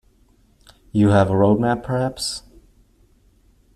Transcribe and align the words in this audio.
You 0.91 1.09
have 1.09 1.29
a 1.29 1.37
road 1.37 1.59
map, 1.59 1.83
perhaps? 1.83 2.41